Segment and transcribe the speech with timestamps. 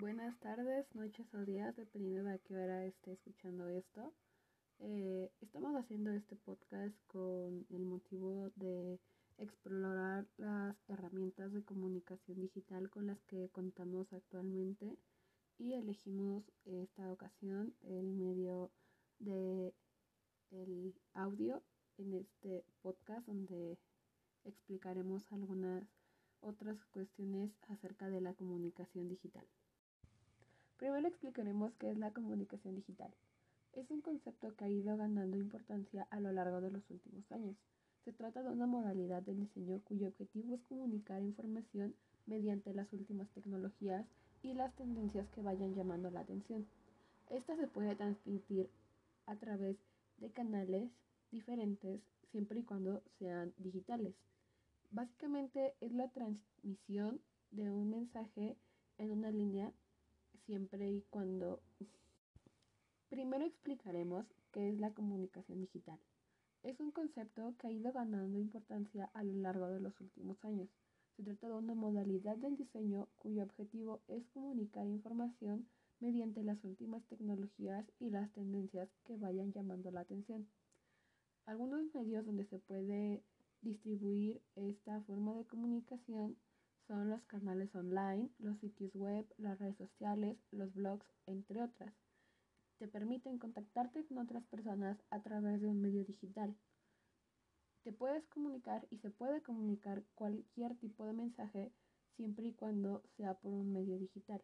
[0.00, 4.14] Buenas tardes, noches o días, dependiendo de a qué hora esté escuchando esto.
[4.78, 9.00] Eh, estamos haciendo este podcast con el motivo de
[9.38, 14.96] explorar las herramientas de comunicación digital con las que contamos actualmente
[15.58, 18.70] y elegimos esta ocasión el medio
[19.18, 19.74] de
[20.52, 21.60] el audio
[21.96, 23.76] en este podcast donde
[24.44, 25.82] explicaremos algunas
[26.40, 29.44] otras cuestiones acerca de la comunicación digital.
[30.78, 33.12] Primero explicaremos qué es la comunicación digital.
[33.72, 37.56] Es un concepto que ha ido ganando importancia a lo largo de los últimos años.
[38.04, 41.96] Se trata de una modalidad del diseño cuyo objetivo es comunicar información
[42.26, 44.06] mediante las últimas tecnologías
[44.42, 46.64] y las tendencias que vayan llamando la atención.
[47.28, 48.70] Esta se puede transmitir
[49.26, 49.76] a través
[50.18, 50.90] de canales
[51.32, 54.14] diferentes siempre y cuando sean digitales.
[54.92, 57.20] Básicamente es la transmisión
[57.50, 58.56] de un mensaje
[58.96, 59.72] en una línea
[60.48, 61.60] siempre y cuando...
[63.10, 65.98] Primero explicaremos qué es la comunicación digital.
[66.62, 70.68] Es un concepto que ha ido ganando importancia a lo largo de los últimos años.
[71.16, 75.66] Se trata de una modalidad del diseño cuyo objetivo es comunicar información
[76.00, 80.48] mediante las últimas tecnologías y las tendencias que vayan llamando la atención.
[81.44, 83.22] Algunos medios donde se puede
[83.60, 86.36] distribuir esta forma de comunicación
[86.88, 91.94] son los canales online, los sitios web, las redes sociales, los blogs, entre otras.
[92.78, 96.56] Te permiten contactarte con otras personas a través de un medio digital.
[97.84, 101.72] Te puedes comunicar y se puede comunicar cualquier tipo de mensaje
[102.16, 104.42] siempre y cuando sea por un medio digital.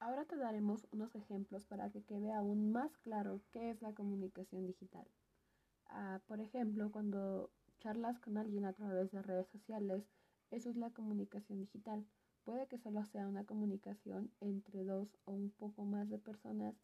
[0.00, 4.66] Ahora te daremos unos ejemplos para que quede aún más claro qué es la comunicación
[4.66, 5.06] digital.
[5.86, 10.04] Ah, por ejemplo, cuando charlas con alguien a través de redes sociales,
[10.50, 12.06] eso es la comunicación digital.
[12.44, 16.74] Puede que solo sea una comunicación entre dos o un poco más de personas,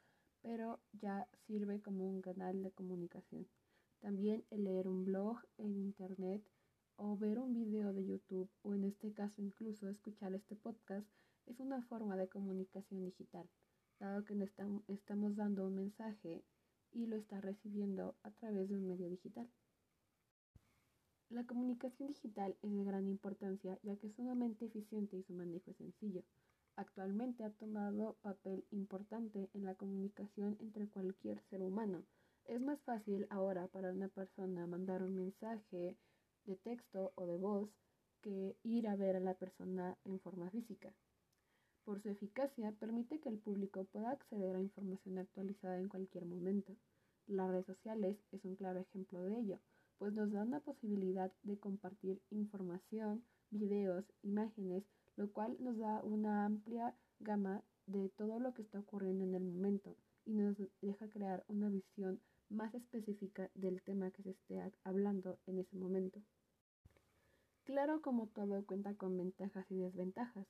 [0.42, 3.46] pero ya sirve como un canal de comunicación.
[4.00, 6.42] También el leer un blog en internet
[6.96, 11.06] o ver un video de YouTube o en este caso incluso escuchar este podcast
[11.46, 13.48] es una forma de comunicación digital,
[14.00, 14.34] dado que
[14.88, 16.42] estamos dando un mensaje
[16.92, 19.48] y lo está recibiendo a través de un medio digital.
[21.30, 25.72] La comunicación digital es de gran importancia ya que es sumamente eficiente y su manejo
[25.72, 26.22] es sencillo.
[26.76, 32.04] Actualmente ha tomado papel importante en la comunicación entre cualquier ser humano.
[32.44, 35.96] Es más fácil ahora para una persona mandar un mensaje
[36.44, 37.70] de texto o de voz
[38.22, 40.94] que ir a ver a la persona en forma física.
[41.84, 46.76] Por su eficacia, permite que el público pueda acceder a información actualizada en cualquier momento.
[47.26, 49.60] Las redes sociales es un claro ejemplo de ello
[49.98, 54.84] pues nos da una posibilidad de compartir información, videos, imágenes,
[55.16, 59.44] lo cual nos da una amplia gama de todo lo que está ocurriendo en el
[59.44, 65.38] momento y nos deja crear una visión más específica del tema que se esté hablando
[65.46, 66.20] en ese momento.
[67.64, 70.46] Claro, como todo cuenta con ventajas y desventajas.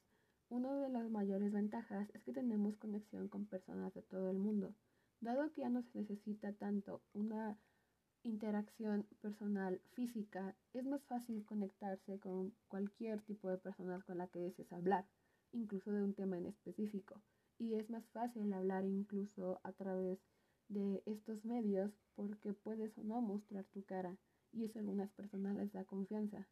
[0.48, 4.74] Una de las mayores ventajas es que tenemos conexión con personas de todo el mundo.
[5.20, 7.56] Dado que ya no se necesita tanto una
[8.28, 14.40] interacción personal física, es más fácil conectarse con cualquier tipo de personas con la que
[14.40, 15.06] desees hablar,
[15.52, 17.20] incluso de un tema en específico.
[17.58, 20.18] Y es más fácil hablar incluso a través
[20.68, 24.16] de estos medios porque puedes o no mostrar tu cara
[24.52, 26.46] y eso a algunas personas les da confianza.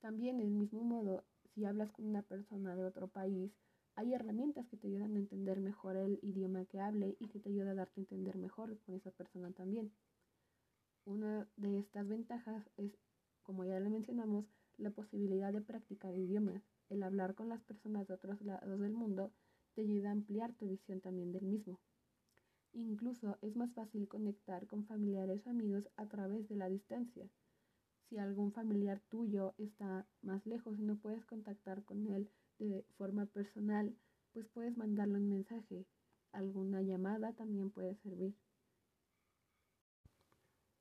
[0.00, 1.24] También del mismo modo,
[1.54, 3.52] si hablas con una persona de otro país,
[3.94, 7.50] hay herramientas que te ayudan a entender mejor el idioma que hable y que te
[7.50, 9.90] ayuda a darte a entender mejor con esa persona también.
[11.06, 12.98] Una de estas ventajas es,
[13.44, 14.44] como ya le mencionamos,
[14.76, 16.64] la posibilidad de practicar idiomas.
[16.88, 19.32] El hablar con las personas de otros lados del mundo
[19.74, 21.78] te ayuda a ampliar tu visión también del mismo.
[22.72, 27.30] Incluso es más fácil conectar con familiares o amigos a través de la distancia.
[28.08, 33.26] Si algún familiar tuyo está más lejos y no puedes contactar con él de forma
[33.26, 33.94] personal,
[34.32, 35.86] pues puedes mandarle un mensaje.
[36.32, 38.34] Alguna llamada también puede servir.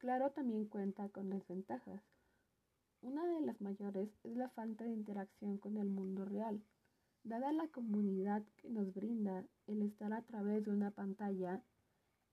[0.05, 1.99] Claro también cuenta con desventajas.
[3.01, 6.61] Una de las mayores es la falta de interacción con el mundo real.
[7.23, 11.63] Dada la comunidad que nos brinda el estar a través de una pantalla,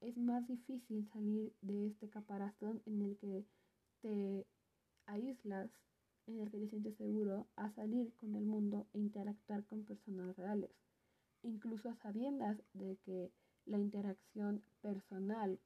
[0.03, 3.47] es más difícil salir de este caparazón en el que
[4.03, 4.47] te
[5.07, 5.71] aíslas,
[6.27, 10.37] en el que te sientes seguro a salir con el mundo e interactuar con personas
[10.37, 10.73] reales,
[11.43, 13.33] incluso a sabiendas de que
[13.65, 15.59] la interacción personal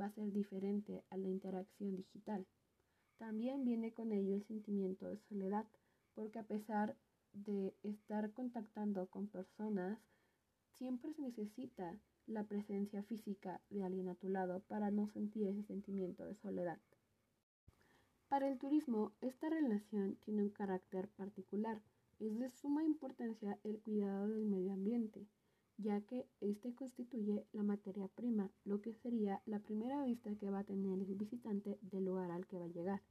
[0.00, 2.46] va a ser diferente a la interacción digital.
[3.18, 5.66] También viene con ello el sentimiento de soledad,
[6.14, 6.96] porque a pesar
[7.32, 9.98] de estar contactando con personas,
[10.78, 15.62] siempre se necesita la presencia física de alguien a tu lado para no sentir ese
[15.62, 16.78] sentimiento de soledad.
[18.28, 21.80] Para el turismo, esta relación tiene un carácter particular.
[22.18, 25.26] Es de suma importancia el cuidado del medio ambiente,
[25.78, 30.60] ya que éste constituye la materia prima, lo que sería la primera vista que va
[30.60, 33.02] a tener el visitante del lugar al que va a llegar.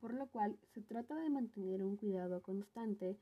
[0.00, 3.18] Por lo cual se trata de mantener un cuidado constante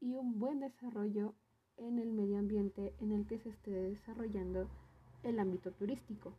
[0.00, 1.34] y un buen desarrollo
[1.76, 4.68] en el medio ambiente en el que se esté desarrollando
[5.22, 6.34] el ámbito turístico.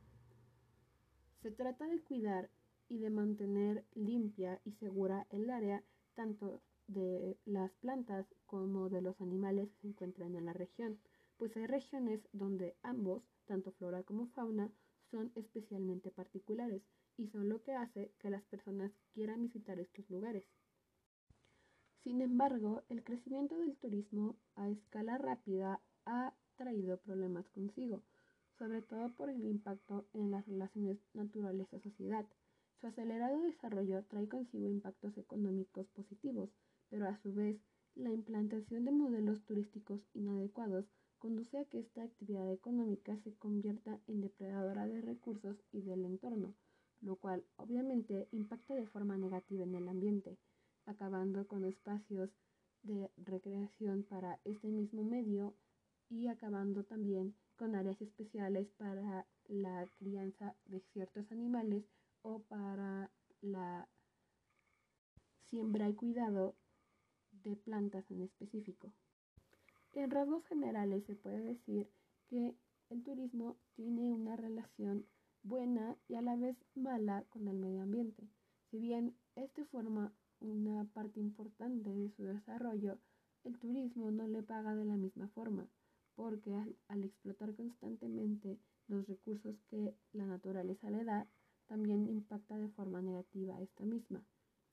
[1.42, 2.50] Se trata de cuidar
[2.88, 5.84] y de mantener limpia y segura el área
[6.14, 11.00] tanto de las plantas como de los animales que se encuentran en la región,
[11.42, 14.72] pues hay regiones donde ambos, tanto flora como fauna,
[15.10, 16.84] son especialmente particulares
[17.18, 20.46] y son lo que hace que las personas quieran visitar estos lugares.
[22.04, 28.04] Sin embargo, el crecimiento del turismo a escala rápida ha traído problemas consigo,
[28.60, 32.28] sobre todo por el impacto en las relaciones naturaleza-sociedad.
[32.80, 36.52] Su acelerado desarrollo trae consigo impactos económicos positivos,
[36.92, 37.60] pero a su vez,
[37.96, 40.86] la implantación de modelos turísticos inadecuados
[41.22, 46.56] conduce a que esta actividad económica se convierta en depredadora de recursos y del entorno,
[47.00, 50.40] lo cual obviamente impacta de forma negativa en el ambiente,
[50.88, 52.32] acabando con espacios
[52.82, 55.54] de recreación para este mismo medio
[56.10, 61.86] y acabando también con áreas especiales para la crianza de ciertos animales
[62.24, 63.88] o para la
[65.46, 66.56] siembra y cuidado
[67.44, 68.92] de plantas en específico.
[69.94, 71.90] En rasgos generales se puede decir
[72.30, 72.56] que
[72.90, 75.06] el turismo tiene una relación
[75.44, 78.30] buena y a la vez mala con el medio ambiente.
[78.70, 83.00] Si bien este forma una parte importante de su desarrollo,
[83.44, 85.68] el turismo no le paga de la misma forma,
[86.16, 86.56] porque
[86.88, 91.28] al, explotar constantemente los recursos que la naturaleza le da,
[91.68, 94.24] también impacta de forma negativa a esta misma.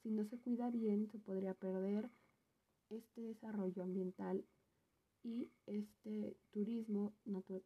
[0.03, 2.09] Si no se cuida bien, se podría perder
[2.89, 4.45] este desarrollo ambiental
[5.23, 7.13] y este turismo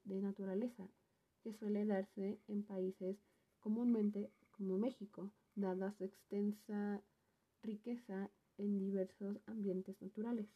[0.05, 0.89] de naturaleza
[1.43, 3.17] que suele darse en países
[3.61, 7.03] comúnmente como México, dada su extensa
[7.63, 10.49] riqueza en diversos ambientes naturales.